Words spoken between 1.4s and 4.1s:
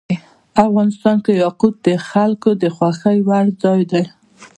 یاقوت د خلکو د خوښې وړ ځای دی.